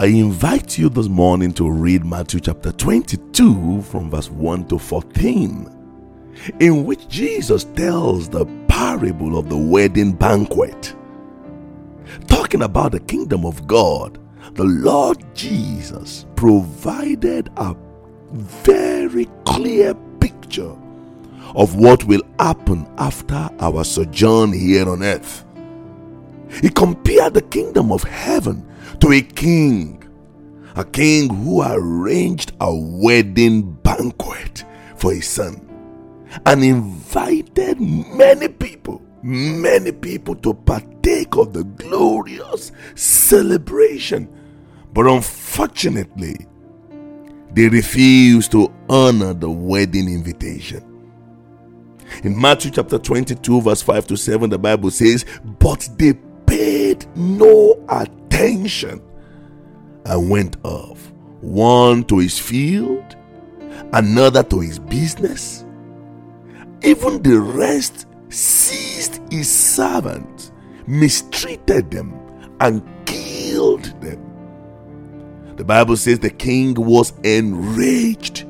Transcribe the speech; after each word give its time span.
I 0.00 0.06
invite 0.06 0.78
you 0.78 0.88
this 0.88 1.08
morning 1.08 1.52
to 1.52 1.70
read 1.70 2.06
Matthew 2.06 2.40
chapter 2.40 2.72
22 2.72 3.82
from 3.82 4.08
verse 4.08 4.30
1 4.30 4.68
to 4.68 4.78
14, 4.78 5.68
in 6.58 6.84
which 6.86 7.06
Jesus 7.06 7.64
tells 7.64 8.26
the 8.26 8.46
parable 8.66 9.38
of 9.38 9.50
the 9.50 9.58
wedding 9.58 10.12
banquet. 10.12 10.94
Talking 12.28 12.62
about 12.62 12.92
the 12.92 13.00
kingdom 13.00 13.44
of 13.44 13.66
God, 13.66 14.18
the 14.54 14.64
Lord 14.64 15.22
Jesus 15.34 16.24
provided 16.34 17.50
a 17.58 17.76
very 18.32 19.26
clear 19.44 19.94
picture 20.18 20.74
of 21.54 21.74
what 21.74 22.04
will 22.04 22.22
happen 22.38 22.90
after 22.96 23.50
our 23.58 23.84
sojourn 23.84 24.54
here 24.54 24.88
on 24.88 25.02
earth. 25.02 25.44
He 26.62 26.70
compared 26.70 27.34
the 27.34 27.42
kingdom 27.42 27.92
of 27.92 28.02
heaven 28.02 28.66
to 29.00 29.12
a 29.12 29.20
king, 29.20 30.02
a 30.76 30.84
king 30.84 31.28
who 31.28 31.62
arranged 31.62 32.52
a 32.60 32.74
wedding 32.74 33.72
banquet 33.72 34.64
for 34.96 35.12
his 35.12 35.28
son 35.28 35.66
and 36.46 36.62
invited 36.62 37.80
many 37.80 38.48
people, 38.48 39.02
many 39.22 39.92
people 39.92 40.34
to 40.36 40.54
partake 40.54 41.36
of 41.36 41.52
the 41.52 41.64
glorious 41.64 42.72
celebration. 42.94 44.28
But 44.92 45.06
unfortunately, 45.06 46.46
they 47.52 47.68
refused 47.68 48.52
to 48.52 48.72
honor 48.88 49.34
the 49.34 49.50
wedding 49.50 50.08
invitation. 50.08 50.86
In 52.24 52.40
Matthew 52.40 52.72
chapter 52.72 52.98
22, 52.98 53.60
verse 53.62 53.82
5 53.82 54.06
to 54.08 54.16
7, 54.16 54.50
the 54.50 54.58
Bible 54.58 54.90
says, 54.90 55.24
But 55.58 55.88
they 55.96 56.14
paid 56.46 57.06
no 57.16 57.84
attention 57.88 58.19
and 60.06 60.30
went 60.30 60.56
off, 60.64 61.12
one 61.40 62.04
to 62.04 62.18
his 62.18 62.38
field, 62.38 63.16
another 63.92 64.42
to 64.42 64.60
his 64.60 64.78
business. 64.78 65.64
Even 66.82 67.22
the 67.22 67.38
rest 67.38 68.06
seized 68.30 69.20
his 69.30 69.50
servants, 69.50 70.52
mistreated 70.86 71.90
them, 71.90 72.18
and 72.60 72.82
killed 73.06 73.84
them. 74.00 74.26
The 75.56 75.64
Bible 75.64 75.96
says 75.96 76.18
the 76.18 76.30
king 76.30 76.74
was 76.74 77.12
enraged. 77.22 78.46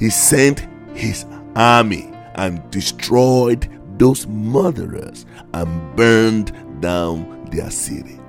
He 0.00 0.10
sent 0.10 0.66
his 0.94 1.24
army 1.54 2.10
and 2.34 2.68
destroyed 2.70 3.68
those 3.98 4.26
murderers 4.26 5.26
and 5.54 5.96
burned 5.96 6.52
down 6.80 7.44
their 7.50 7.70
city. 7.70 8.19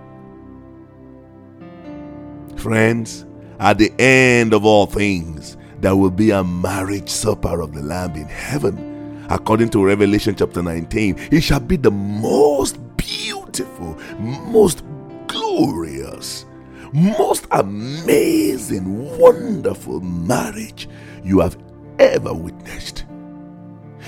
Friends, 2.61 3.25
at 3.59 3.79
the 3.79 3.91
end 3.97 4.53
of 4.53 4.65
all 4.65 4.85
things, 4.85 5.57
there 5.79 5.95
will 5.95 6.11
be 6.11 6.29
a 6.29 6.43
marriage 6.43 7.09
supper 7.09 7.59
of 7.59 7.73
the 7.73 7.81
Lamb 7.81 8.15
in 8.15 8.27
heaven. 8.27 9.25
According 9.31 9.69
to 9.69 9.83
Revelation 9.83 10.35
chapter 10.35 10.61
19, 10.61 11.15
it 11.31 11.41
shall 11.41 11.59
be 11.59 11.75
the 11.75 11.89
most 11.89 12.77
beautiful, 12.97 13.97
most 14.19 14.83
glorious, 15.25 16.45
most 16.93 17.47
amazing, 17.49 19.17
wonderful 19.17 19.99
marriage 20.01 20.87
you 21.23 21.39
have 21.39 21.57
ever 21.97 22.31
witnessed. 22.31 23.05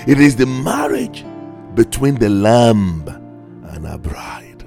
It 0.06 0.20
is 0.20 0.36
the 0.36 0.46
marriage 0.46 1.24
between 1.74 2.14
the 2.14 2.28
Lamb 2.28 3.08
and 3.64 3.84
a 3.84 3.98
bride. 3.98 4.64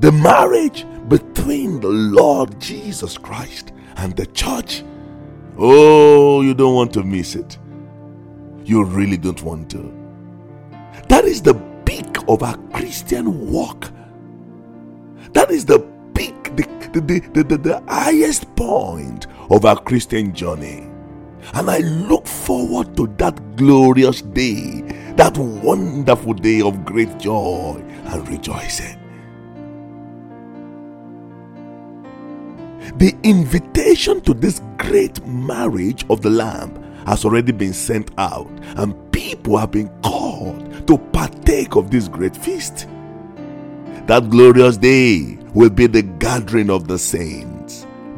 The 0.00 0.10
marriage 0.10 0.84
between 1.10 1.80
the 1.80 1.88
Lord 1.88 2.58
Jesus 2.60 3.18
Christ 3.18 3.72
and 3.96 4.14
the 4.14 4.26
church. 4.26 4.84
Oh, 5.58 6.40
you 6.40 6.54
don't 6.54 6.76
want 6.76 6.92
to 6.94 7.02
miss 7.02 7.34
it. 7.34 7.58
You 8.64 8.84
really 8.84 9.16
don't 9.16 9.42
want 9.42 9.68
to. 9.72 9.92
That 11.08 11.24
is 11.24 11.42
the 11.42 11.54
peak 11.84 12.16
of 12.28 12.44
our 12.44 12.56
Christian 12.72 13.50
walk. 13.50 13.90
That 15.32 15.50
is 15.50 15.64
the 15.64 15.80
peak, 16.14 16.44
the, 16.54 16.62
the, 16.92 17.00
the, 17.00 17.42
the, 17.42 17.58
the 17.58 17.82
highest 17.88 18.54
point 18.54 19.26
of 19.50 19.64
our 19.64 19.82
Christian 19.82 20.32
journey. 20.32 20.88
And 21.54 21.68
I 21.68 21.78
look 21.78 22.28
forward 22.28 22.96
to 22.96 23.08
that 23.18 23.56
glorious 23.56 24.22
day, 24.22 24.82
that 25.16 25.36
wonderful 25.36 26.34
day 26.34 26.60
of 26.60 26.84
great 26.84 27.18
joy 27.18 27.82
and 28.04 28.28
rejoicing. 28.28 28.99
The 33.00 33.16
invitation 33.22 34.20
to 34.20 34.34
this 34.34 34.60
great 34.76 35.26
marriage 35.26 36.04
of 36.10 36.20
the 36.20 36.28
Lamb 36.28 36.76
has 37.06 37.24
already 37.24 37.50
been 37.50 37.72
sent 37.72 38.10
out, 38.18 38.50
and 38.76 38.94
people 39.10 39.56
have 39.56 39.70
been 39.70 39.88
called 40.02 40.86
to 40.86 40.98
partake 40.98 41.76
of 41.76 41.90
this 41.90 42.08
great 42.08 42.36
feast. 42.36 42.86
That 44.06 44.28
glorious 44.28 44.76
day 44.76 45.38
will 45.54 45.70
be 45.70 45.86
the 45.86 46.02
gathering 46.02 46.68
of 46.68 46.88
the 46.88 46.98
saints 46.98 47.49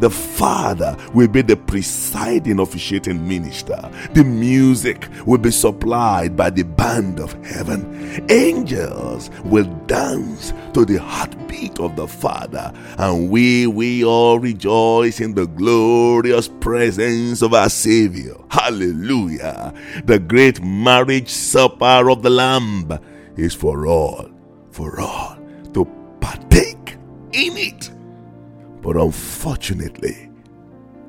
the 0.02 0.10
Father 0.10 0.96
will 1.14 1.28
be 1.28 1.42
the 1.42 1.56
presiding 1.56 2.58
officiating 2.58 3.26
minister. 3.26 3.88
The 4.14 4.24
music 4.24 5.08
will 5.24 5.38
be 5.38 5.52
supplied 5.52 6.36
by 6.36 6.50
the 6.50 6.64
band 6.64 7.20
of 7.20 7.32
heaven. 7.44 8.20
Angels 8.28 9.30
will 9.44 9.64
dance 9.86 10.52
to 10.74 10.84
the 10.84 10.96
heartbeat 10.96 11.78
of 11.78 11.94
the 11.94 12.08
Father, 12.08 12.72
and 12.98 13.30
we 13.30 13.68
we 13.68 14.04
all 14.04 14.40
rejoice 14.40 15.20
in 15.20 15.34
the 15.34 15.46
glorious 15.46 16.48
presence 16.48 17.40
of 17.40 17.54
our 17.54 17.70
Savior. 17.70 18.34
Hallelujah. 18.50 19.72
The 20.04 20.18
great 20.18 20.60
marriage 20.62 21.28
supper 21.28 22.10
of 22.10 22.22
the 22.22 22.30
Lamb 22.30 22.98
is 23.36 23.54
for 23.54 23.86
all, 23.86 24.28
for 24.72 25.00
all 25.00 25.38
to 25.74 25.84
partake 26.20 26.96
in 27.32 27.56
it. 27.56 27.81
But 28.82 28.96
unfortunately, 28.96 30.28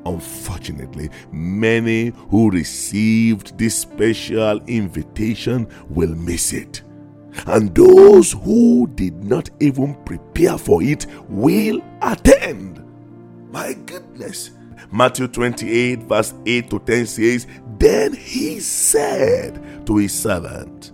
unfortunately, 0.06 1.10
many 1.32 2.10
who 2.30 2.52
received 2.52 3.58
this 3.58 3.76
special 3.76 4.62
invitation 4.68 5.68
will 5.90 6.14
miss 6.16 6.54
it. 6.54 6.84
And 7.48 7.74
those 7.74 8.32
who 8.32 8.88
did 8.94 9.24
not 9.24 9.50
even 9.60 9.96
prepare 10.06 10.58
for 10.58 10.84
it 10.84 11.08
will 11.28 11.82
attend. 12.02 12.84
My 13.52 13.74
goodness. 13.74 14.52
Matthew 14.92 15.28
28, 15.28 16.04
verse 16.04 16.36
8 16.46 16.70
to 16.70 16.80
10 16.80 17.06
says, 17.08 17.48
Then 17.80 18.14
he 18.14 18.60
said 18.60 19.88
to 19.88 19.98
his 19.98 20.14
servant, 20.14 20.92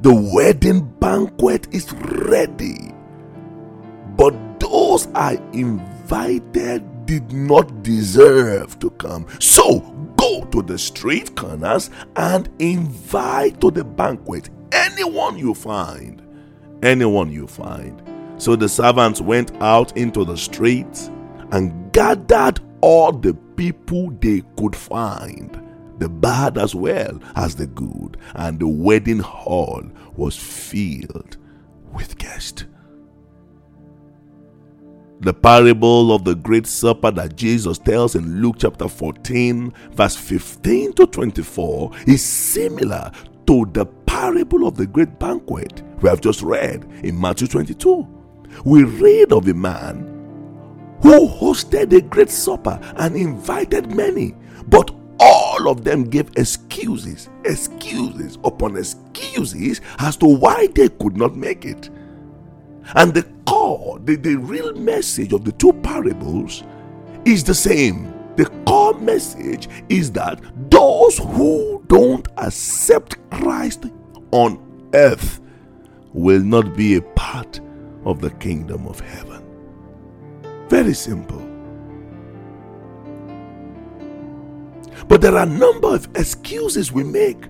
The 0.00 0.14
wedding 0.14 0.88
banquet 1.00 1.66
is 1.74 1.92
ready, 1.92 2.94
but 4.16 4.60
those 4.60 5.08
I 5.14 5.40
invited 5.52 5.99
did 7.10 7.32
not 7.32 7.82
deserve 7.82 8.78
to 8.78 8.90
come. 8.90 9.26
So 9.38 9.80
go 10.16 10.44
to 10.46 10.62
the 10.62 10.78
street 10.78 11.34
corners 11.36 11.90
and 12.16 12.48
invite 12.58 13.60
to 13.60 13.70
the 13.70 13.84
banquet 13.84 14.50
anyone 14.72 15.38
you 15.38 15.54
find. 15.54 16.22
Anyone 16.82 17.30
you 17.32 17.46
find. 17.46 18.02
So 18.38 18.56
the 18.56 18.68
servants 18.68 19.20
went 19.20 19.52
out 19.60 19.96
into 19.96 20.24
the 20.24 20.36
streets 20.36 21.10
and 21.50 21.92
gathered 21.92 22.60
all 22.80 23.12
the 23.12 23.34
people 23.56 24.10
they 24.20 24.42
could 24.56 24.74
find, 24.74 25.60
the 25.98 26.08
bad 26.08 26.56
as 26.56 26.74
well 26.74 27.20
as 27.36 27.56
the 27.56 27.66
good, 27.66 28.16
and 28.34 28.58
the 28.58 28.68
wedding 28.68 29.18
hall 29.18 29.82
was 30.16 30.36
filled 30.36 31.36
with 31.92 32.16
guests. 32.18 32.64
The 35.22 35.34
parable 35.34 36.14
of 36.14 36.24
the 36.24 36.34
Great 36.34 36.66
Supper 36.66 37.10
that 37.10 37.36
Jesus 37.36 37.76
tells 37.76 38.14
in 38.14 38.40
Luke 38.40 38.56
chapter 38.58 38.88
14, 38.88 39.70
verse 39.92 40.16
15 40.16 40.94
to 40.94 41.06
24, 41.06 41.90
is 42.06 42.24
similar 42.24 43.12
to 43.46 43.66
the 43.74 43.84
parable 43.84 44.66
of 44.66 44.78
the 44.78 44.86
great 44.86 45.18
banquet 45.18 45.82
we 46.00 46.08
have 46.08 46.22
just 46.22 46.40
read 46.40 46.88
in 47.04 47.20
Matthew 47.20 47.48
22. 47.48 48.08
We 48.64 48.84
read 48.84 49.34
of 49.34 49.46
a 49.46 49.52
man 49.52 50.06
who 51.02 51.28
hosted 51.28 51.92
a 51.92 52.00
great 52.00 52.30
supper 52.30 52.80
and 52.96 53.14
invited 53.14 53.94
many, 53.94 54.34
but 54.68 54.90
all 55.18 55.68
of 55.68 55.84
them 55.84 56.04
gave 56.04 56.30
excuses, 56.38 57.28
excuses 57.44 58.38
upon 58.42 58.78
excuses 58.78 59.82
as 59.98 60.16
to 60.16 60.26
why 60.26 60.68
they 60.68 60.88
could 60.88 61.18
not 61.18 61.36
make 61.36 61.66
it. 61.66 61.90
And 62.94 63.14
the 63.14 63.22
core, 63.46 63.98
the, 64.00 64.16
the 64.16 64.36
real 64.36 64.74
message 64.74 65.32
of 65.32 65.44
the 65.44 65.52
two 65.52 65.72
parables 65.72 66.64
is 67.24 67.44
the 67.44 67.54
same. 67.54 68.12
The 68.36 68.46
core 68.66 68.94
message 68.94 69.68
is 69.88 70.10
that 70.12 70.40
those 70.70 71.18
who 71.18 71.84
don't 71.88 72.26
accept 72.38 73.16
Christ 73.30 73.86
on 74.32 74.90
earth 74.94 75.40
will 76.12 76.42
not 76.42 76.74
be 76.74 76.96
a 76.96 77.02
part 77.02 77.60
of 78.04 78.20
the 78.20 78.30
kingdom 78.30 78.86
of 78.86 79.00
heaven. 79.00 79.44
Very 80.68 80.94
simple. 80.94 81.46
But 85.08 85.20
there 85.20 85.34
are 85.34 85.42
a 85.42 85.46
number 85.46 85.94
of 85.94 86.08
excuses 86.14 86.92
we 86.92 87.02
make 87.02 87.44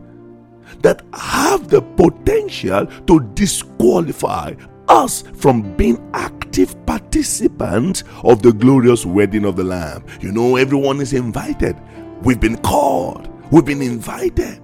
that 0.81 1.03
have 1.13 1.69
the 1.69 1.83
potential 1.83 2.87
to 3.07 3.21
disqualify 3.35 4.55
us 4.91 5.23
from 5.35 5.75
being 5.77 6.11
active 6.13 6.75
participants 6.85 8.05
of 8.25 8.43
the 8.43 8.53
glorious 8.53 9.07
wedding 9.07 9.45
of 9.45 9.57
the 9.57 9.65
Lamb. 9.65 10.05
You 10.21 10.33
know, 10.33 10.57
everyone 10.57 11.01
is 11.01 11.13
invited. 11.13 11.77
We've 12.23 12.41
been 12.41 12.59
called. 12.59 13.29
We've 13.51 13.65
been 13.65 13.83
invited. 13.83 14.61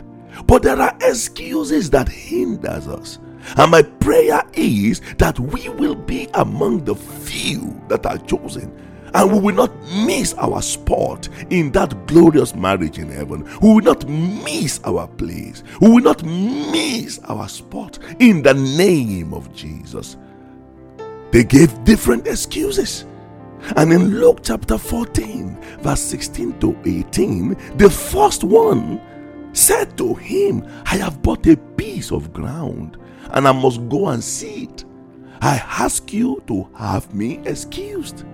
But 0.46 0.62
there 0.62 0.76
are 0.76 0.96
excuses 1.00 1.88
that 1.90 2.08
hinders 2.08 2.88
us. 2.88 3.18
And 3.56 3.70
my 3.70 3.82
prayer 3.82 4.42
is 4.54 5.00
that 5.18 5.38
we 5.38 5.68
will 5.68 5.94
be 5.94 6.28
among 6.34 6.84
the 6.84 6.96
few 6.96 7.80
that 7.88 8.04
are 8.04 8.18
chosen 8.18 8.72
and 9.14 9.32
we 9.32 9.38
will 9.38 9.54
not 9.54 9.72
miss 10.06 10.34
our 10.34 10.60
spot 10.62 11.28
in 11.50 11.72
that 11.72 12.06
glorious 12.06 12.54
marriage 12.54 12.98
in 12.98 13.10
heaven. 13.10 13.44
We 13.60 13.68
will 13.74 13.80
not 13.80 14.08
miss 14.08 14.80
our 14.84 15.06
place. 15.08 15.62
We 15.80 15.88
will 15.88 16.02
not 16.02 16.24
miss 16.24 17.18
our 17.24 17.48
spot 17.48 17.98
in 18.18 18.42
the 18.42 18.54
name 18.54 19.32
of 19.32 19.54
Jesus. 19.54 20.16
They 21.30 21.44
gave 21.44 21.84
different 21.84 22.26
excuses. 22.26 23.04
And 23.76 23.92
in 23.92 24.20
Luke 24.20 24.40
chapter 24.42 24.78
14, 24.78 25.56
verse 25.80 26.00
16 26.00 26.60
to 26.60 26.78
18, 26.84 27.76
the 27.76 27.90
first 27.90 28.44
one 28.44 29.00
said 29.52 29.96
to 29.98 30.14
him, 30.14 30.66
I 30.84 30.96
have 30.96 31.22
bought 31.22 31.46
a 31.46 31.56
piece 31.56 32.12
of 32.12 32.32
ground 32.32 32.98
and 33.30 33.48
I 33.48 33.52
must 33.52 33.88
go 33.88 34.08
and 34.08 34.22
see 34.22 34.64
it. 34.64 34.84
I 35.40 35.56
ask 35.56 36.12
you 36.12 36.42
to 36.46 36.68
have 36.76 37.12
me 37.14 37.40
excused. 37.44 38.24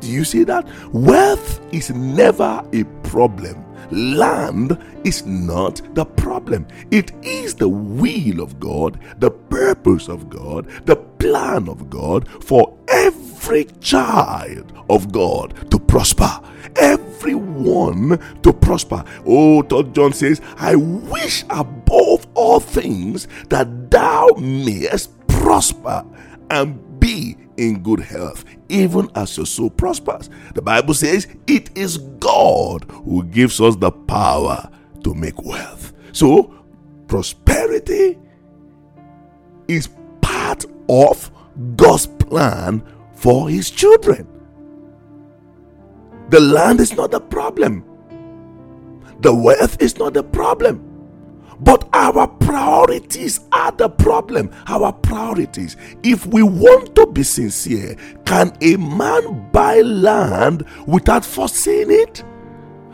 Do 0.00 0.08
you 0.10 0.24
see 0.24 0.44
that? 0.44 0.66
Wealth 0.92 1.60
is 1.72 1.90
never 1.90 2.64
a 2.72 2.84
problem. 3.02 3.64
Land 3.90 4.78
is 5.04 5.24
not 5.24 5.80
the 5.94 6.04
problem. 6.04 6.66
It 6.90 7.12
is 7.22 7.54
the 7.54 7.68
will 7.68 8.40
of 8.40 8.58
God, 8.58 8.98
the 9.18 9.30
purpose 9.30 10.08
of 10.08 10.28
God, 10.28 10.68
the 10.86 10.96
plan 10.96 11.68
of 11.68 11.88
God 11.88 12.28
for 12.44 12.76
every 12.88 13.64
child 13.80 14.72
of 14.90 15.12
God 15.12 15.70
to 15.70 15.78
prosper. 15.78 16.40
Everyone 16.76 18.18
to 18.42 18.52
prosper. 18.52 19.04
Oh, 19.24 19.62
Third 19.62 19.94
John 19.94 20.12
says, 20.12 20.40
I 20.58 20.76
wish 20.76 21.44
above 21.48 22.26
all 22.34 22.60
things 22.60 23.28
that 23.48 23.90
thou 23.90 24.28
mayest 24.38 25.16
prosper 25.28 26.04
and 26.50 27.00
be 27.00 27.36
in 27.58 27.82
good 27.82 28.00
health, 28.00 28.44
even 28.68 29.10
as 29.14 29.36
your 29.36 29.46
soul 29.46 29.70
prospers. 29.70 30.30
The 30.54 30.62
Bible 30.62 30.94
says 30.94 31.26
it 31.46 31.76
is 31.76 31.98
God 31.98 32.84
who 33.04 33.24
gives 33.24 33.60
us 33.60 33.76
the 33.76 33.90
power 33.90 34.70
to 35.04 35.14
make 35.14 35.42
wealth. 35.42 35.92
So, 36.12 36.54
prosperity 37.08 38.18
is 39.68 39.88
part 40.20 40.64
of 40.88 41.30
God's 41.76 42.06
plan 42.06 42.82
for 43.14 43.48
his 43.48 43.70
children. 43.70 44.28
The 46.30 46.40
land 46.40 46.80
is 46.80 46.94
not 46.96 47.10
the 47.12 47.20
problem. 47.20 47.84
The 49.20 49.34
wealth 49.34 49.80
is 49.80 49.98
not 49.98 50.14
the 50.14 50.22
problem. 50.24 50.85
But 51.60 51.88
our 51.92 52.28
priorities 52.28 53.40
are 53.52 53.72
the 53.72 53.88
problem. 53.88 54.50
Our 54.66 54.92
priorities. 54.92 55.76
If 56.02 56.26
we 56.26 56.42
want 56.42 56.94
to 56.96 57.06
be 57.06 57.22
sincere, 57.22 57.96
can 58.24 58.52
a 58.60 58.76
man 58.76 59.50
buy 59.52 59.80
land 59.80 60.66
without 60.86 61.24
foreseeing 61.24 61.90
it? 61.90 62.24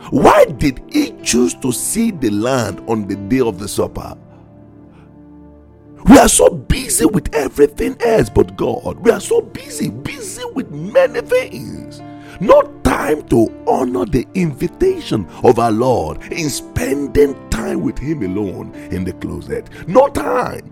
Why 0.09 0.45
did 0.45 0.81
he 0.91 1.11
choose 1.23 1.53
to 1.55 1.71
see 1.71 2.11
the 2.11 2.29
land 2.29 2.81
on 2.87 3.07
the 3.07 3.15
day 3.15 3.39
of 3.39 3.59
the 3.59 3.67
supper? 3.67 4.17
We 6.05 6.17
are 6.17 6.27
so 6.27 6.49
busy 6.49 7.05
with 7.05 7.33
everything 7.33 7.95
else 8.01 8.29
but 8.29 8.57
God. 8.57 8.99
We 8.99 9.11
are 9.11 9.21
so 9.21 9.41
busy, 9.41 9.89
busy 9.89 10.43
with 10.53 10.69
many 10.69 11.21
things. 11.21 12.01
No 12.41 12.61
time 12.83 13.25
to 13.29 13.47
honor 13.67 14.05
the 14.05 14.27
invitation 14.33 15.25
of 15.43 15.59
our 15.59 15.71
Lord 15.71 16.21
in 16.31 16.49
spending 16.49 17.35
time 17.63 17.81
with 17.81 17.97
Him 17.97 18.23
alone 18.23 18.73
in 18.91 19.03
the 19.03 19.13
closet. 19.13 19.69
No 19.87 20.07
time. 20.09 20.69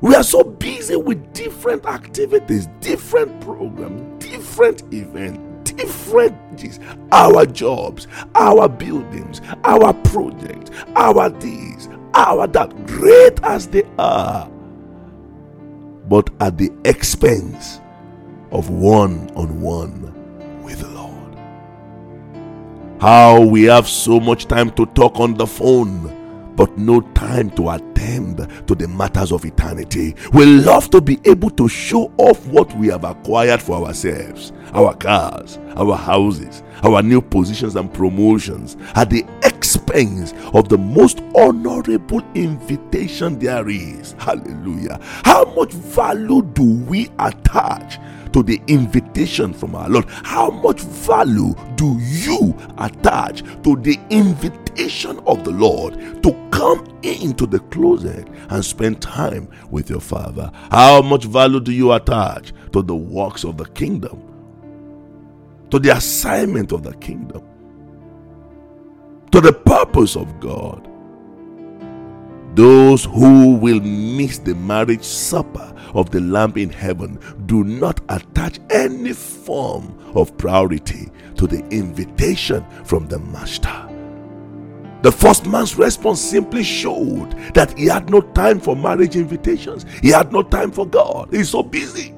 We 0.00 0.14
are 0.14 0.22
so 0.22 0.42
busy 0.42 0.96
with 0.96 1.32
different 1.32 1.84
activities, 1.86 2.68
different 2.80 3.40
programs, 3.40 4.24
different 4.24 4.82
events, 4.94 5.72
different 5.72 6.36
our 7.12 7.46
jobs, 7.46 8.06
our 8.34 8.68
buildings, 8.68 9.40
our 9.64 9.92
projects, 9.94 10.70
our 10.94 11.30
these, 11.30 11.88
our 12.14 12.46
that, 12.46 12.86
great 12.86 13.42
as 13.42 13.66
they 13.68 13.84
are, 13.98 14.48
but 16.08 16.30
at 16.40 16.58
the 16.58 16.70
expense 16.84 17.80
of 18.52 18.68
one 18.70 19.30
on 19.36 19.60
one 19.60 20.62
with 20.62 20.80
the 20.80 20.88
Lord. 20.88 21.10
how 23.00 23.40
we 23.40 23.64
have 23.64 23.88
so 23.88 24.20
much 24.20 24.46
time 24.46 24.70
to 24.72 24.84
talk 24.86 25.18
on 25.18 25.32
the 25.34 25.46
phone, 25.46 26.19
but 26.60 26.76
no 26.76 27.00
time 27.14 27.48
to 27.48 27.70
attend 27.70 28.36
to 28.68 28.74
the 28.74 28.86
matters 28.86 29.32
of 29.32 29.46
eternity. 29.46 30.14
We 30.34 30.44
love 30.44 30.90
to 30.90 31.00
be 31.00 31.18
able 31.24 31.48
to 31.52 31.70
show 31.70 32.12
off 32.18 32.46
what 32.48 32.70
we 32.76 32.88
have 32.88 33.02
acquired 33.02 33.62
for 33.62 33.86
ourselves 33.86 34.52
our 34.74 34.94
cars, 34.94 35.58
our 35.76 35.96
houses, 35.96 36.62
our 36.82 37.02
new 37.02 37.22
positions 37.22 37.76
and 37.76 37.90
promotions 37.90 38.76
at 38.94 39.08
the 39.08 39.24
expense 39.42 40.34
of 40.52 40.68
the 40.68 40.76
most 40.76 41.22
honorable 41.34 42.22
invitation 42.34 43.38
there 43.38 43.66
is. 43.70 44.14
Hallelujah. 44.18 44.98
How 45.24 45.46
much 45.54 45.72
value 45.72 46.42
do 46.42 46.74
we 46.84 47.08
attach 47.18 47.98
to 48.32 48.42
the 48.42 48.60
invitation 48.66 49.52
from 49.52 49.74
our 49.74 49.88
Lord? 49.88 50.04
How 50.24 50.50
much 50.50 50.82
value 50.82 51.54
do 51.76 51.98
you 52.00 52.54
attach 52.78 53.42
to 53.62 53.76
the 53.76 53.98
invitation 54.10 55.18
of 55.26 55.42
the 55.44 55.50
Lord 55.50 56.22
to 56.22 56.39
come 56.60 56.86
into 57.02 57.46
the 57.46 57.58
closet 57.70 58.28
and 58.50 58.62
spend 58.62 59.00
time 59.00 59.48
with 59.70 59.88
your 59.88 60.00
Father? 60.00 60.50
How 60.70 61.00
much 61.00 61.24
value 61.24 61.58
do 61.58 61.72
you 61.72 61.92
attach 61.92 62.52
to 62.72 62.82
the 62.82 62.94
works 62.94 63.44
of 63.44 63.56
the 63.56 63.64
kingdom? 63.64 64.22
To 65.70 65.78
the 65.78 65.96
assignment 65.96 66.72
of 66.72 66.82
the 66.82 66.92
kingdom? 66.96 67.42
To 69.32 69.40
the 69.40 69.54
purpose 69.54 70.16
of 70.16 70.38
God? 70.38 70.86
Those 72.56 73.06
who 73.06 73.54
will 73.54 73.80
miss 73.80 74.36
the 74.38 74.54
marriage 74.54 75.04
supper 75.04 75.74
of 75.94 76.10
the 76.10 76.20
Lamb 76.20 76.52
in 76.56 76.68
heaven 76.68 77.18
do 77.46 77.64
not 77.64 78.02
attach 78.10 78.58
any 78.68 79.14
form 79.14 79.96
of 80.14 80.36
priority 80.36 81.08
to 81.36 81.46
the 81.46 81.66
invitation 81.68 82.66
from 82.84 83.08
the 83.08 83.18
Master. 83.18 83.89
The 85.02 85.12
first 85.12 85.46
man's 85.46 85.76
response 85.76 86.20
simply 86.20 86.62
showed 86.62 87.32
that 87.54 87.76
he 87.78 87.86
had 87.86 88.10
no 88.10 88.20
time 88.20 88.60
for 88.60 88.76
marriage 88.76 89.16
invitations. 89.16 89.86
He 90.02 90.08
had 90.08 90.32
no 90.32 90.42
time 90.42 90.70
for 90.70 90.86
God. 90.86 91.30
He's 91.30 91.50
so 91.50 91.62
busy. 91.62 92.14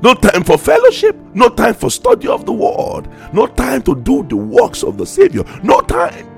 No 0.00 0.12
time 0.14 0.44
for 0.44 0.58
fellowship, 0.58 1.16
no 1.32 1.48
time 1.48 1.72
for 1.74 1.90
study 1.90 2.28
of 2.28 2.44
the 2.44 2.52
word, 2.52 3.08
no 3.32 3.46
time 3.46 3.80
to 3.82 3.96
do 3.96 4.22
the 4.24 4.36
works 4.36 4.82
of 4.82 4.98
the 4.98 5.06
Savior, 5.06 5.44
no 5.62 5.80
time. 5.80 6.30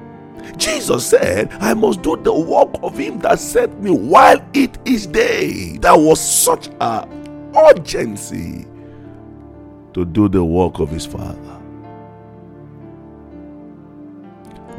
Jesus 0.57 1.05
said, 1.05 1.53
I 1.55 1.75
must 1.75 2.01
do 2.03 2.17
the 2.17 2.33
work 2.33 2.71
of 2.85 2.97
him 2.97 3.19
that 3.21 3.41
sent 3.41 3.83
me 3.83 3.91
while 3.91 4.41
it 4.55 4.79
is 4.85 5.07
day. 5.07 5.79
There 5.79 5.97
was 5.99 6.21
such 6.21 6.69
a 6.81 7.09
urgency 7.57 8.67
to 9.95 10.05
do 10.05 10.29
the 10.29 10.45
work 10.45 10.79
of 10.79 10.91
his 10.91 11.05
Father. 11.05 11.56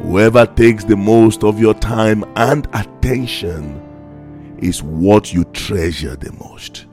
Whoever 0.01 0.46
takes 0.46 0.84
the 0.84 0.96
most 0.96 1.44
of 1.44 1.60
your 1.60 1.74
time 1.74 2.24
and 2.36 2.68
attention 2.74 3.82
is 4.60 4.84
what 4.84 5.34
you 5.34 5.44
treasure 5.46 6.16
the 6.16 6.32
most. 6.34 6.86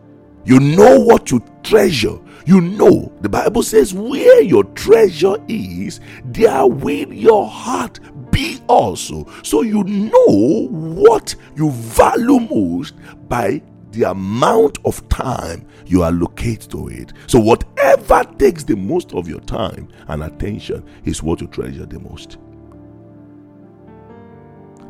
You 0.45 0.59
know 0.59 1.01
what 1.01 1.31
you 1.31 1.45
treasure. 1.63 2.19
You 2.47 2.61
know, 2.61 3.13
the 3.21 3.29
Bible 3.29 3.63
says, 3.63 3.95
where 3.95 4.43
your 4.43 4.65
treasure 4.65 5.37
is, 5.49 6.01
there 6.25 6.67
will 6.67 7.13
your 7.13 7.47
heart 7.47 8.01
be 8.31 8.59
also. 8.69 9.27
So 9.43 9.63
you 9.63 9.85
know 9.85 10.69
what 10.69 11.35
you 11.57 11.71
value 11.71 12.41
most 12.41 12.95
by 13.29 13.63
the 13.93 14.05
amount 14.05 14.79
of 14.85 15.07
time 15.09 15.67
you 15.87 16.05
allocate 16.05 16.63
to 16.71 16.89
it. 16.89 17.13
So, 17.29 17.39
whatever 17.39 18.25
takes 18.39 18.65
the 18.65 18.75
most 18.75 19.15
of 19.15 19.29
your 19.29 19.41
time 19.41 19.89
and 20.09 20.25
attention 20.25 20.85
is 21.05 21.23
what 21.23 21.41
you 21.41 21.47
treasure 21.47 21.87
the 21.87 22.01
most. 22.01 22.39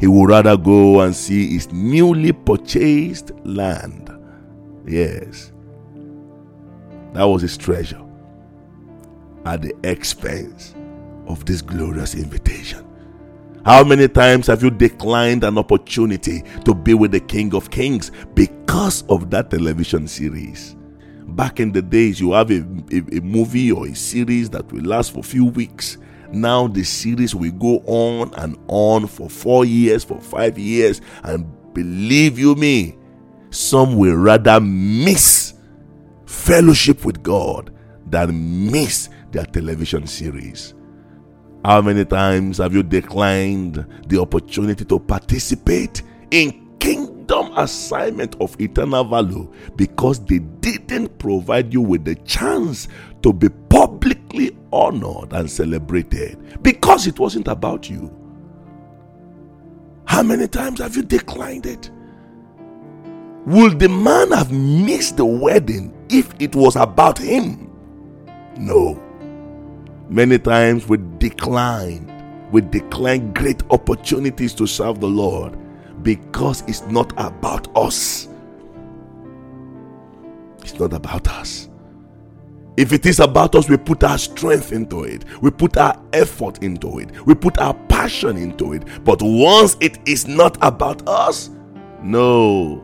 He 0.05 0.09
would 0.09 0.29
rather 0.29 0.55
go 0.59 1.01
and 1.01 1.17
see 1.17 1.55
his 1.55 1.73
newly 1.73 2.31
purchased 2.33 3.31
land. 3.43 4.15
Yes, 4.87 5.51
that 7.15 7.25
was 7.25 7.41
his 7.41 7.57
treasure 7.57 8.05
at 9.47 9.63
the 9.63 9.75
expense 9.83 10.75
of 11.27 11.47
this 11.47 11.63
glorious 11.63 12.15
invitation. 12.15 12.87
How 13.65 13.83
many 13.83 14.07
times 14.07 14.49
have 14.49 14.63
you 14.63 14.69
declined 14.69 15.43
an 15.43 15.57
opportunity 15.57 16.43
to 16.67 16.75
be 16.75 16.93
with 16.93 17.13
the 17.13 17.21
King 17.21 17.55
of 17.55 17.71
Kings 17.71 18.13
because 18.35 19.05
of 19.09 19.31
that 19.31 19.49
television 19.49 20.07
series? 20.07 20.77
Back 21.29 21.61
in 21.61 21.73
the 21.73 21.81
days, 21.81 22.21
you 22.21 22.33
have 22.33 22.51
a, 22.51 22.59
a, 22.93 23.17
a, 23.17 23.21
movie 23.23 23.73
or 23.73 23.87
a 23.87 23.95
series 23.95 24.51
that 24.51 24.71
will 24.71 24.85
last 24.85 25.13
for 25.15 25.21
a 25.21 25.23
few 25.23 25.47
weeks. 25.47 25.97
Now 26.35 26.67
the 26.67 26.85
series 26.85 27.35
will 27.35 27.53
go 27.53 27.79
on 27.87 28.35
and 28.35 28.59
on 28.69 29.07
for 29.07 29.31
four 29.31 29.65
years, 29.65 30.05
for 30.05 30.21
five 30.21 30.59
years, 30.59 31.01
and 31.23 31.47
believe 31.73 32.39
you 32.39 32.55
me, 32.57 32.97
some 33.51 33.97
will 33.97 34.17
rather 34.17 34.61
miss 34.61 35.55
fellowship 36.27 37.05
with 37.05 37.23
God 37.23 37.73
than 38.07 38.71
miss 38.71 39.09
their 39.31 39.45
television 39.45 40.07
series. 40.07 40.75
How 41.65 41.81
many 41.81 42.05
times 42.05 42.59
have 42.59 42.75
you 42.75 42.83
declined 42.83 43.87
the 44.09 44.21
opportunity 44.21 44.85
to 44.85 44.99
participate 44.99 46.03
in 46.31 46.77
kingdom 46.79 47.51
assignment 47.57 48.37
of 48.41 48.61
eternal 48.61 49.05
value 49.05 49.51
because 49.77 50.23
they 50.27 50.41
didn't 50.41 51.19
provide 51.19 51.73
you 51.73 51.81
with 51.81 52.05
the 52.05 52.17
chance 52.17 52.89
to 53.23 53.33
be 53.33 53.49
honored 54.73 55.33
and 55.33 55.51
celebrated 55.51 56.63
because 56.63 57.07
it 57.07 57.19
wasn't 57.19 57.49
about 57.49 57.89
you? 57.89 58.15
How 60.07 60.23
many 60.23 60.49
times 60.49 60.81
have 60.81 60.97
you 60.97 61.03
declined 61.03 61.67
it? 61.67 61.91
Would 63.47 63.79
the 63.79 63.89
man 63.89 64.33
have 64.33 64.53
missed 64.53 65.17
the 65.17 65.25
wedding 65.25 65.93
if 66.09 66.33
it 66.39 66.55
was 66.55 66.77
about 66.77 67.19
him? 67.19 67.71
No. 68.57 69.01
Many 70.09 70.39
times 70.39 70.89
we 70.89 70.99
decline, 71.19 72.49
we 72.53 72.61
decline 72.61 73.33
great 73.33 73.63
opportunities 73.71 74.55
to 74.55 74.67
serve 74.67 75.01
the 75.01 75.09
Lord 75.09 75.59
because 76.03 76.63
it's 76.69 76.83
not 76.87 77.13
about 77.17 77.75
us. 77.77 78.29
It's 80.63 80.79
not 80.79 80.93
about 80.93 81.29
us. 81.29 81.69
If 82.77 82.93
it 82.93 83.07
is 83.07 83.21
about 83.21 83.55
us, 83.55 83.69
we 83.69 83.77
put 83.77 84.03
our 84.03 84.19
strength 84.19 84.73
into 84.73 85.05
it, 85.05 85.25
we 85.41 85.51
put 85.51 85.77
our 85.77 86.01
effort 86.13 86.63
into 86.63 86.99
it, 86.99 87.11
we 87.27 87.35
put 87.35 87.59
our 87.59 87.75
passion 87.89 88.37
into 88.37 88.73
it. 88.73 88.83
But 89.05 89.21
once 89.23 89.77
it 89.81 89.99
is 90.07 90.27
not 90.27 90.59
about 90.61 91.07
us, 91.09 91.51
no. 92.03 92.83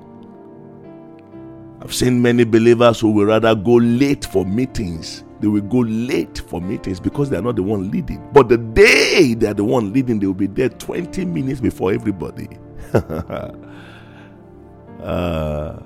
I've 1.82 1.94
seen 1.94 2.20
many 2.20 2.44
believers 2.44 3.00
who 3.00 3.10
will 3.10 3.26
rather 3.26 3.54
go 3.54 3.74
late 3.74 4.26
for 4.26 4.44
meetings 4.44 5.24
they 5.40 5.48
will 5.48 5.62
go 5.62 5.78
late 5.78 6.42
for 6.48 6.60
meetings 6.60 7.00
because 7.00 7.30
they 7.30 7.36
are 7.36 7.42
not 7.42 7.56
the 7.56 7.62
one 7.62 7.90
leading. 7.90 8.22
But 8.32 8.48
the 8.50 8.58
day 8.58 9.34
they 9.34 9.46
are 9.46 9.54
the 9.54 9.64
one 9.64 9.92
leading, 9.92 10.20
they 10.20 10.26
will 10.26 10.34
be 10.34 10.46
there 10.46 10.68
20 10.68 11.24
minutes 11.24 11.60
before 11.60 11.92
everybody. 11.92 12.48
uh, 15.02 15.78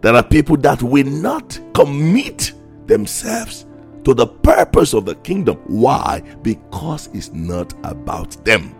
there 0.00 0.14
are 0.14 0.22
people 0.22 0.56
that 0.58 0.82
will 0.82 1.06
not 1.06 1.58
commit 1.74 2.52
themselves 2.86 3.66
to 4.04 4.14
the 4.14 4.26
purpose 4.26 4.92
of 4.92 5.06
the 5.06 5.14
kingdom. 5.16 5.56
Why? 5.66 6.22
Because 6.42 7.08
it's 7.12 7.32
not 7.32 7.72
about 7.84 8.44
them. 8.44 8.74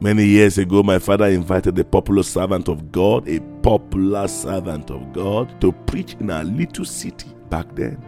Many 0.00 0.26
years 0.26 0.58
ago, 0.58 0.84
my 0.84 1.00
father 1.00 1.26
invited 1.26 1.76
a 1.76 1.84
popular 1.84 2.22
servant 2.22 2.68
of 2.68 2.92
God, 2.92 3.28
a 3.28 3.40
popular 3.62 4.28
servant 4.28 4.92
of 4.92 5.12
God, 5.12 5.60
to 5.60 5.72
preach 5.72 6.14
in 6.20 6.30
a 6.30 6.44
little 6.44 6.84
city 6.84 7.34
back 7.50 7.74
then. 7.74 8.00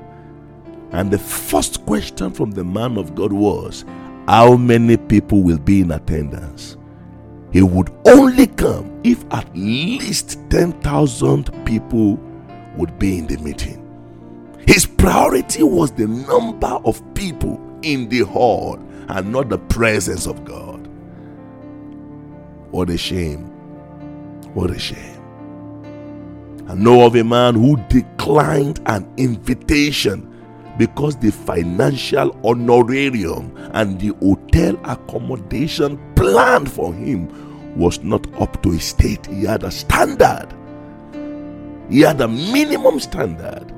And 0.92 1.11
the 1.11 1.19
first 1.19 1.85
question 1.87 2.30
from 2.33 2.52
the 2.52 2.62
man 2.62 2.97
of 2.97 3.16
God 3.16 3.33
was, 3.33 3.85
How 4.28 4.57
many 4.57 4.97
people 4.97 5.42
will 5.42 5.59
be 5.59 5.80
in 5.80 5.90
attendance? 5.90 6.76
He 7.52 7.62
would 7.62 7.90
only 8.07 8.47
come 8.47 9.00
if 9.02 9.25
at 9.33 9.49
least 9.57 10.38
10,000 10.50 11.64
people 11.64 12.16
would 12.76 12.99
be 12.99 13.19
in 13.19 13.26
the 13.26 13.38
meeting. 13.38 13.78
His 14.66 14.87
priority 14.87 15.62
was 15.62 15.90
the 15.92 16.07
number 16.07 16.78
of 16.85 17.02
people 17.14 17.61
in 17.83 18.09
the 18.09 18.21
hall 18.21 18.78
and 19.09 19.33
not 19.33 19.49
the 19.49 19.59
presence 19.59 20.26
of 20.26 20.45
God. 20.45 20.88
What 22.71 22.90
a 22.90 22.99
shame. 22.99 23.47
What 24.54 24.71
a 24.71 24.78
shame. 24.78 25.21
I 26.69 26.75
know 26.75 27.04
of 27.04 27.16
a 27.16 27.25
man 27.25 27.57
who 27.57 27.76
declined 27.88 28.80
an 28.87 29.12
invitation 29.16 30.30
because 30.81 31.15
the 31.17 31.31
financial 31.31 32.35
honorarium 32.43 33.55
and 33.75 34.01
the 34.01 34.15
hotel 34.25 34.81
accommodation 34.85 36.01
planned 36.15 36.73
for 36.73 36.95
him 36.95 37.29
was 37.77 38.03
not 38.03 38.27
up 38.41 38.63
to 38.63 38.71
his 38.71 38.85
state. 38.85 39.27
He 39.27 39.45
had 39.45 39.63
a 39.63 39.71
standard, 39.71 40.49
he 41.91 42.01
had 42.01 42.23
a 42.23 42.29
minimum 42.29 42.99
standard. 42.99 43.75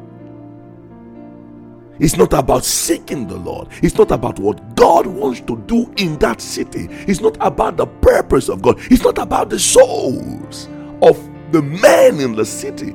It's 1.99 2.16
not 2.16 2.32
about 2.35 2.64
seeking 2.64 3.26
the 3.26 3.37
Lord. 3.37 3.66
It's 3.82 3.99
not 3.99 4.12
about 4.12 4.38
what 4.38 4.76
God 4.76 5.04
wants 5.09 5.40
to 5.40 5.56
do 5.66 5.92
in 5.97 6.18
that 6.21 6.40
city. 6.40 6.87
It's 7.09 7.21
not 7.21 7.37
about 7.40 7.78
the 7.78 7.87
purpose 7.87 8.49
of 8.49 8.62
God. 8.62 8.78
It's 8.92 9.02
not 9.02 9.18
about 9.18 9.50
the 9.50 9.59
souls 9.59 10.68
of 11.02 11.18
the 11.50 11.62
men 11.62 12.21
in 12.21 12.37
the 12.37 12.47
city. 12.47 12.92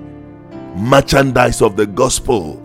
Merchandise 0.76 1.62
of 1.62 1.76
the 1.76 1.86
gospel. 1.88 2.64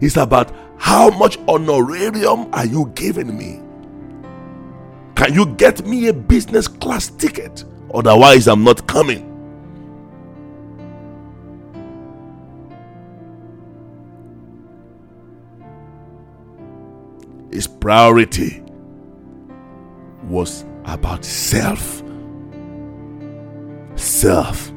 It's 0.00 0.16
about 0.16 0.52
how 0.78 1.10
much 1.10 1.38
honorarium 1.48 2.52
are 2.52 2.66
you 2.66 2.92
giving 2.94 3.36
me? 3.36 3.60
Can 5.14 5.34
you 5.34 5.46
get 5.56 5.86
me 5.86 6.08
a 6.08 6.12
business 6.12 6.68
class 6.68 7.08
ticket? 7.08 7.64
Otherwise, 7.92 8.48
I'm 8.48 8.64
not 8.64 8.86
coming. 8.86 9.34
his 17.54 17.68
priority 17.68 18.60
was 20.24 20.64
about 20.86 21.24
self. 21.24 22.02
Self. 23.94 24.72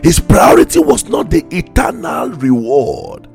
His 0.00 0.20
priority 0.20 0.78
was 0.78 1.08
not 1.08 1.30
the 1.30 1.44
eternal 1.50 2.30
reward. 2.30 3.26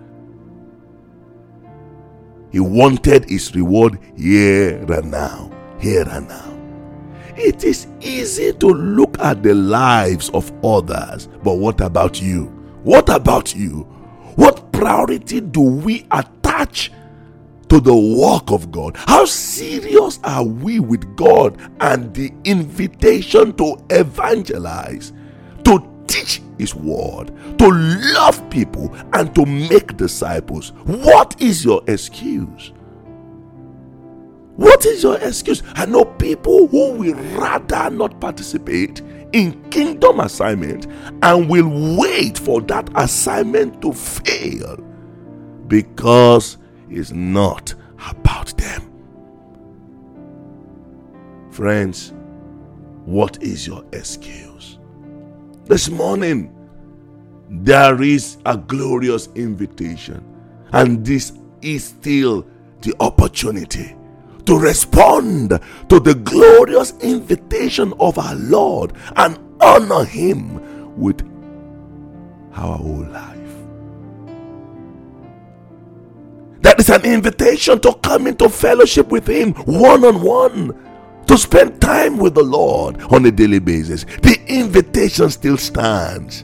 He 2.51 2.59
wanted 2.59 3.29
his 3.29 3.53
reward 3.55 3.99
here 4.15 4.83
and 4.91 5.11
now. 5.11 5.51
Here 5.79 6.07
and 6.09 6.27
now. 6.27 6.57
It 7.35 7.63
is 7.63 7.87
easy 8.01 8.51
to 8.53 8.67
look 8.67 9.17
at 9.19 9.43
the 9.43 9.53
lives 9.53 10.29
of 10.31 10.51
others, 10.63 11.27
but 11.43 11.55
what 11.55 11.79
about 11.79 12.21
you? 12.21 12.45
What 12.83 13.09
about 13.09 13.55
you? 13.55 13.83
What 14.35 14.71
priority 14.73 15.41
do 15.41 15.61
we 15.61 16.05
attach 16.11 16.91
to 17.69 17.79
the 17.79 17.95
work 17.95 18.51
of 18.51 18.71
God? 18.71 18.97
How 18.97 19.25
serious 19.25 20.19
are 20.23 20.43
we 20.43 20.79
with 20.79 21.15
God 21.15 21.57
and 21.79 22.13
the 22.13 22.33
invitation 22.43 23.53
to 23.53 23.77
evangelize, 23.89 25.13
to 25.63 25.81
teach 26.07 26.41
His 26.59 26.75
word, 26.75 27.31
to 27.57 27.71
love 28.13 28.47
people, 28.51 28.93
and 29.13 29.33
to 29.33 29.45
make 29.45 29.97
disciples? 29.97 30.73
What 30.83 31.41
is 31.41 31.65
your 31.65 31.81
excuse? 31.87 32.73
What 34.57 34.85
is 34.85 35.03
your 35.03 35.17
excuse? 35.19 35.63
I 35.75 35.85
know 35.85 36.03
people 36.03 36.67
who 36.67 36.91
will 36.91 37.15
rather 37.39 37.89
not 37.89 38.19
participate 38.19 39.01
in 39.31 39.69
kingdom 39.69 40.19
assignment 40.19 40.87
and 41.21 41.49
will 41.49 41.97
wait 41.97 42.37
for 42.37 42.59
that 42.63 42.89
assignment 42.95 43.81
to 43.81 43.93
fail 43.93 44.75
because 45.67 46.57
it's 46.89 47.11
not 47.11 47.73
about 48.09 48.57
them. 48.57 48.91
Friends, 51.51 52.11
what 53.05 53.41
is 53.41 53.65
your 53.67 53.85
excuse? 53.93 54.78
This 55.69 55.87
morning, 55.87 56.51
there 57.47 58.01
is 58.01 58.39
a 58.43 58.57
glorious 58.57 59.29
invitation, 59.35 60.25
and 60.71 61.05
this 61.05 61.33
is 61.61 61.83
still 61.83 62.43
the 62.81 62.95
opportunity 62.99 63.95
to 64.47 64.57
respond 64.57 65.49
to 65.89 65.99
the 65.99 66.15
glorious 66.15 66.95
invitation 67.01 67.93
of 67.99 68.17
our 68.17 68.33
Lord 68.33 68.93
and 69.15 69.37
honor 69.61 70.05
Him 70.05 70.97
with 70.99 71.21
our 72.55 72.75
whole 72.75 73.05
life. 73.05 73.37
That 76.61 76.79
is 76.79 76.89
an 76.89 77.05
invitation 77.05 77.79
to 77.81 77.93
come 78.01 78.25
into 78.25 78.49
fellowship 78.49 79.09
with 79.09 79.27
Him 79.27 79.53
one 79.53 80.03
on 80.03 80.23
one, 80.23 80.73
to 81.29 81.37
spend 81.37 81.79
time 81.79 82.17
with 82.17 82.33
the 82.33 82.41
Lord 82.41 82.99
on 83.13 83.23
a 83.27 83.31
daily 83.31 83.59
basis. 83.59 84.03
The 84.23 84.41
invitation 84.47 85.29
still 85.29 85.57
stands. 85.57 86.43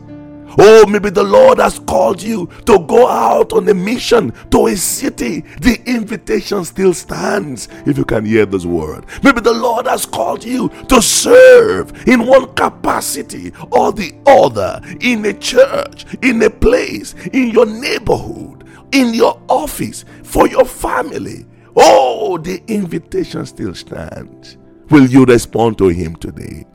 Oh, 0.59 0.85
maybe 0.85 1.09
the 1.09 1.23
Lord 1.23 1.57
has 1.57 1.79
called 1.79 2.21
you 2.21 2.45
to 2.67 2.77
go 2.85 3.07
out 3.07 3.51
on 3.51 3.67
a 3.67 3.73
mission 3.73 4.31
to 4.51 4.67
a 4.67 4.75
city. 4.75 5.41
The 5.59 5.81
invitation 5.87 6.63
still 6.65 6.93
stands 6.93 7.67
if 7.87 7.97
you 7.97 8.05
can 8.05 8.25
hear 8.25 8.45
this 8.45 8.63
word. 8.67 9.07
Maybe 9.23 9.41
the 9.41 9.55
Lord 9.55 9.87
has 9.87 10.05
called 10.05 10.43
you 10.43 10.69
to 10.87 11.01
serve 11.01 12.07
in 12.07 12.27
one 12.27 12.53
capacity 12.53 13.53
or 13.71 13.91
the 13.91 14.13
other 14.27 14.81
in 15.01 15.25
a 15.25 15.33
church, 15.33 16.05
in 16.21 16.43
a 16.43 16.49
place, 16.51 17.15
in 17.33 17.49
your 17.49 17.65
neighborhood, 17.65 18.69
in 18.91 19.15
your 19.15 19.41
office, 19.49 20.05
for 20.21 20.47
your 20.47 20.65
family. 20.65 21.47
Oh, 21.75 22.37
the 22.37 22.61
invitation 22.67 23.47
still 23.47 23.73
stands. 23.73 24.57
Will 24.89 25.07
you 25.07 25.25
respond 25.25 25.77
to 25.79 25.87
Him 25.87 26.15
today? 26.15 26.65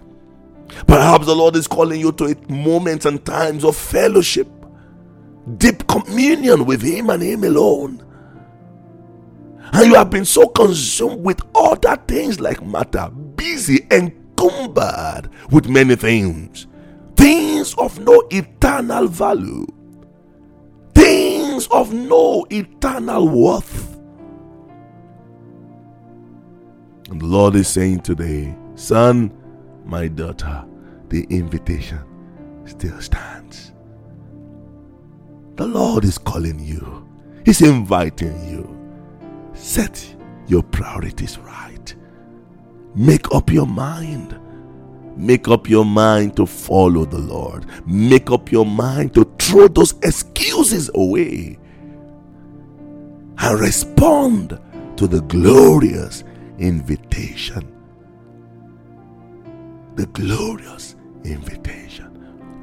Perhaps 0.87 1.27
the 1.27 1.35
Lord 1.35 1.57
is 1.57 1.67
calling 1.67 2.01
you 2.01 2.13
to 2.13 2.37
moments 2.49 3.07
and 3.07 3.25
times 3.25 3.65
of 3.65 3.77
fellowship, 3.77 4.49
deep 5.59 5.87
communion 5.87 6.65
with 6.65 6.83
Him 6.83 7.11
and 7.11 7.23
Him 7.23 7.45
alone. 7.45 8.05
And 9.73 9.87
you 9.87 9.95
have 9.95 10.11
been 10.11 10.25
so 10.25 10.49
consumed 10.49 11.25
with 11.25 11.41
other 11.55 11.97
things 12.09 12.41
like 12.41 12.63
Martha, 12.63 13.11
busy, 13.11 13.87
encumbered 13.91 15.31
with 15.51 15.69
many 15.69 15.95
things, 15.95 16.67
things 17.17 17.75
of 17.75 17.99
no 18.01 18.27
eternal 18.31 19.07
value, 19.07 19.67
things 20.95 21.69
of 21.69 21.93
no 21.93 22.47
eternal 22.51 23.29
worth. 23.29 23.90
And 27.11 27.21
the 27.21 27.27
Lord 27.27 27.57
is 27.57 27.67
saying 27.67 28.01
today, 28.01 28.57
Son, 28.77 29.33
my 29.85 30.07
daughter, 30.07 30.65
the 31.09 31.25
invitation 31.29 31.99
still 32.65 33.01
stands. 33.01 33.73
The 35.57 35.67
Lord 35.67 36.05
is 36.05 36.19
calling 36.19 36.61
you, 36.61 37.07
He's 37.45 37.63
inviting 37.63 38.49
you. 38.49 38.77
Set 39.55 40.17
your 40.47 40.63
priorities 40.63 41.37
right. 41.39 41.95
Make 42.95 43.35
up 43.35 43.51
your 43.51 43.67
mind. 43.67 44.39
Make 45.17 45.49
up 45.49 45.69
your 45.69 45.85
mind 45.85 46.37
to 46.37 46.47
follow 46.47 47.05
the 47.05 47.19
Lord. 47.19 47.67
Make 47.87 48.31
up 48.31 48.53
your 48.53 48.65
mind 48.65 49.15
to 49.15 49.25
throw 49.39 49.67
those 49.67 49.95
excuses 50.05 50.91
away 50.95 51.59
and 53.39 53.61
respond 53.61 54.61
to 54.97 55.09
the 55.09 55.23
glorious 55.23 56.23
invitation. 56.61 57.75
The 59.97 60.07
glorious 60.07 60.95
invitation. 61.25 62.07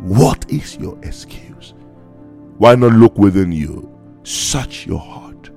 What 0.01 0.49
is 0.49 0.77
your 0.77 0.97
excuse? 1.03 1.73
Why 2.57 2.75
not 2.75 2.93
look 2.93 3.17
within 3.17 3.51
you, 3.51 3.91
search 4.23 4.85
your 4.85 4.99
heart, 4.99 5.49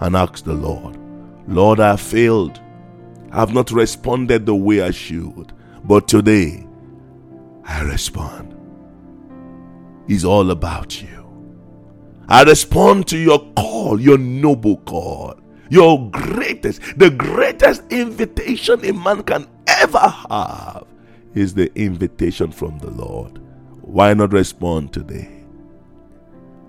and 0.00 0.16
ask 0.16 0.44
the 0.44 0.54
Lord, 0.54 0.98
Lord, 1.46 1.80
I 1.80 1.90
have 1.90 2.00
failed. 2.00 2.60
I 3.30 3.36
have 3.40 3.54
not 3.54 3.70
responded 3.70 4.46
the 4.46 4.54
way 4.54 4.82
I 4.82 4.90
should. 4.90 5.52
But 5.84 6.08
today, 6.08 6.66
I 7.64 7.82
respond. 7.82 8.54
It's 10.08 10.24
all 10.24 10.50
about 10.50 11.02
you. 11.02 11.18
I 12.28 12.42
respond 12.44 13.06
to 13.08 13.18
your 13.18 13.40
call, 13.54 14.00
your 14.00 14.18
noble 14.18 14.78
call, 14.78 15.34
your 15.72 16.10
greatest, 16.10 16.82
the 16.98 17.08
greatest 17.08 17.82
invitation 17.90 18.84
a 18.84 18.92
man 18.92 19.22
can 19.22 19.48
ever 19.66 19.98
have 19.98 20.84
is 21.34 21.54
the 21.54 21.74
invitation 21.74 22.52
from 22.52 22.78
the 22.78 22.90
Lord. 22.90 23.40
Why 23.80 24.12
not 24.12 24.34
respond 24.34 24.92
today? 24.92 25.28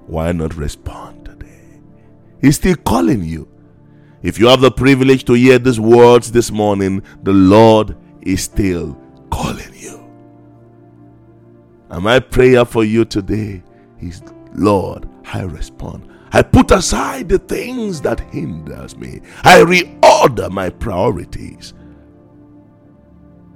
Why 0.07 0.31
not 0.31 0.55
respond 0.55 1.25
today? 1.25 1.81
He's 2.39 2.55
still 2.55 2.77
calling 2.77 3.25
you. 3.25 3.49
If 4.21 4.39
you 4.39 4.47
have 4.47 4.61
the 4.61 4.71
privilege 4.71 5.25
to 5.25 5.33
hear 5.33 5.59
these 5.59 5.81
words 5.81 6.31
this 6.31 6.49
morning, 6.49 7.03
the 7.23 7.33
Lord 7.33 7.97
is 8.21 8.43
still 8.43 8.97
calling 9.29 9.73
you. 9.75 9.99
And 11.89 12.05
my 12.05 12.21
prayer 12.21 12.63
for 12.63 12.85
you 12.85 13.03
today 13.03 13.63
is, 13.99 14.21
Lord, 14.55 15.07
I 15.25 15.41
respond. 15.41 16.09
I 16.31 16.41
put 16.41 16.71
aside 16.71 17.29
the 17.29 17.39
things 17.39 18.01
that 18.01 18.19
hinders 18.19 18.97
me. 18.97 19.21
I 19.43 19.59
reorder 19.59 20.49
my 20.49 20.69
priorities. 20.69 21.73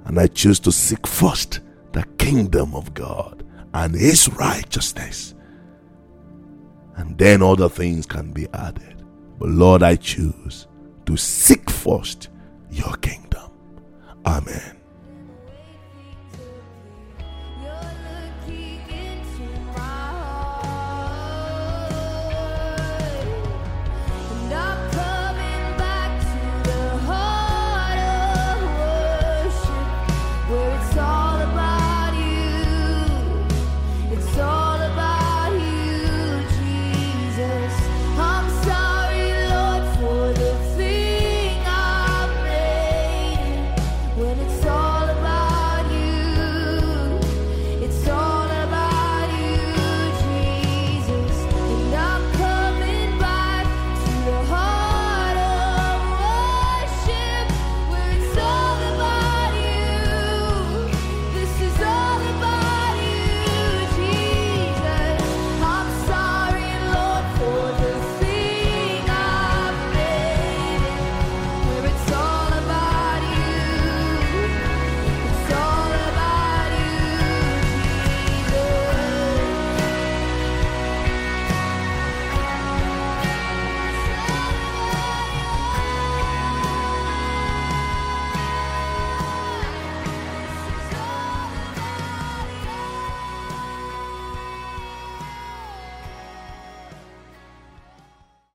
And 0.04 0.18
I 0.18 0.28
choose 0.28 0.60
to 0.60 0.72
seek 0.72 1.06
first 1.06 1.60
the 1.92 2.04
kingdom 2.18 2.74
of 2.74 2.94
God 2.94 3.44
and 3.74 3.94
his 3.94 4.28
righteousness. 4.34 5.34
And 6.96 7.18
then 7.18 7.42
other 7.42 7.68
things 7.68 8.06
can 8.06 8.32
be 8.32 8.48
added. 8.54 9.04
But 9.38 9.50
Lord, 9.50 9.82
I 9.82 9.96
choose 9.96 10.66
to 11.06 11.16
seek 11.16 11.70
first 11.70 12.28
your 12.70 12.94
kingdom. 12.96 13.50
Amen. 14.26 14.77